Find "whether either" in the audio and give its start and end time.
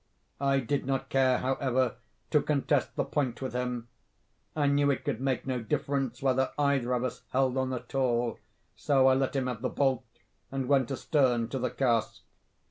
6.23-6.91